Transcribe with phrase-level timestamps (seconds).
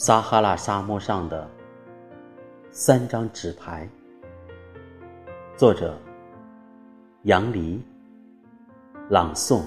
[0.00, 1.50] 撒哈拉沙漠上的
[2.70, 3.88] 三张纸牌，
[5.56, 5.98] 作者
[7.22, 7.84] 杨黎，
[9.10, 9.62] 朗诵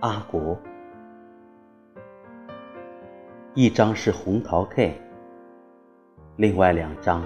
[0.00, 0.58] 阿国。
[3.54, 5.00] 一张是红桃 K，
[6.34, 7.24] 另外两张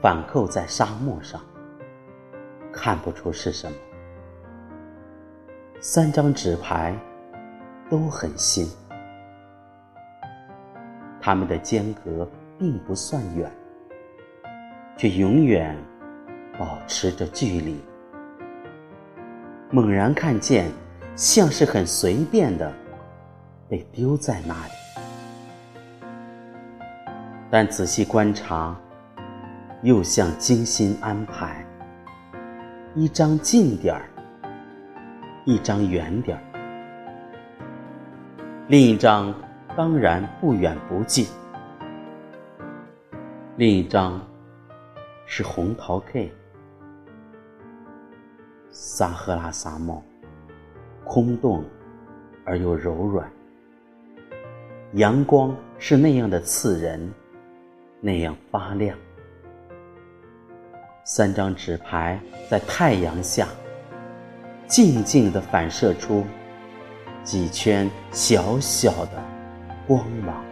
[0.00, 1.38] 反扣在沙漠上，
[2.72, 3.76] 看不出是什么。
[5.82, 6.98] 三张纸牌
[7.90, 8.66] 都很新。
[11.24, 13.48] 他们的间隔并不算远，
[14.96, 15.78] 却永远
[16.58, 17.80] 保持着距离。
[19.70, 20.68] 猛然看见，
[21.14, 22.72] 像是很随便的
[23.68, 24.72] 被丢在那里，
[27.48, 28.76] 但仔细观察，
[29.82, 31.64] 又像精心安排。
[32.96, 34.10] 一张近点儿，
[35.44, 36.42] 一张远点儿，
[38.66, 39.32] 另一张。
[39.74, 41.26] 当然不远不近。
[43.56, 44.20] 另一张
[45.24, 46.30] 是红桃 K，
[48.70, 50.02] 撒赫拉沙漠，
[51.04, 51.64] 空洞
[52.44, 53.30] 而又柔软，
[54.92, 57.10] 阳光是那样的刺人，
[58.00, 58.96] 那样发亮。
[61.04, 62.20] 三张纸牌
[62.50, 63.48] 在太阳下，
[64.66, 66.24] 静静地反射出
[67.24, 69.31] 几圈小小的。
[69.92, 70.51] 光芒。